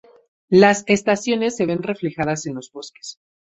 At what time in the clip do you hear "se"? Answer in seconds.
1.55-1.67